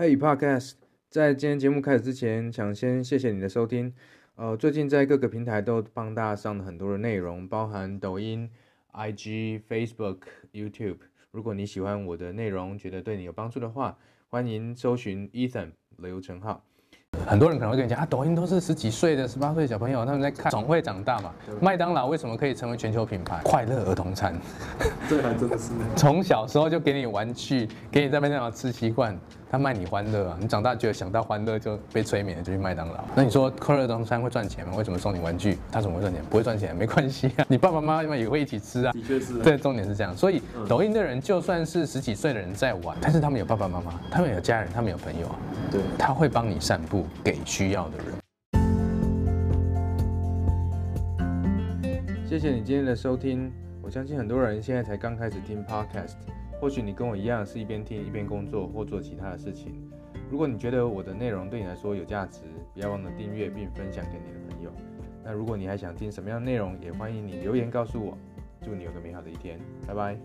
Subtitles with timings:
[0.00, 0.72] Hey Podcast，
[1.10, 3.92] 在今天节目开始之前，想先谢谢你的收听。
[4.34, 8.48] 呃，最近在各个平台都帮大家上了很多的内容，包含抖音、
[8.94, 10.20] IG、Facebook、
[10.54, 10.96] YouTube。
[11.32, 13.94] 如果你喜欢我的内容，觉得对你有帮助的话，
[14.30, 15.68] 欢迎搜寻 Ethan
[15.98, 16.64] 刘成浩。
[17.26, 21.34] 很多人可能会跟你讲啊，抖音都是十几岁的、十八岁的小朋友，他们在看，总会长大嘛。
[21.60, 23.42] 麦当劳为什么可以成为全球品牌？
[23.44, 24.34] 快乐儿童餐，
[25.10, 25.72] 这还真的是。
[25.94, 29.14] 从小时候就给你玩具，给你在麦当劳吃习惯，
[29.50, 30.38] 他卖你欢乐啊。
[30.40, 33.04] 你长大觉得想到欢乐就被催眠了，就去麦当劳。
[33.16, 34.74] 那你说快乐儿童餐会赚钱吗？
[34.76, 35.58] 为什么送你玩具？
[35.72, 36.22] 他怎么会赚钱？
[36.30, 37.44] 不会赚钱，没关系啊。
[37.48, 38.92] 你爸爸妈妈也会一起吃啊。
[38.92, 39.38] 的确是。
[39.40, 40.16] 对，重点是这样。
[40.16, 45.34] 所以抖音的人就算是十几岁的人在玩，但是他们有爸爸妈妈，他们有家人，他们有朋友啊。
[45.70, 48.06] 对，他会帮你散步给需要的人。
[52.28, 53.52] 谢谢你今天的收听。
[53.82, 56.14] 我相信很多人现在才刚开始听 Podcast，
[56.60, 59.90] 或许你跟我一样是一边听一边工作或做其他的事情。
[60.30, 62.42] 如果你觉得我的内容对你来说有价值，
[62.74, 64.70] 不要忘了订阅并分享给你的朋友。
[65.24, 68.16] 那如果你还想听什么样的内容，也欢迎你留言告诉我。
[68.62, 70.16] 祝你有个美好的一天，拜拜。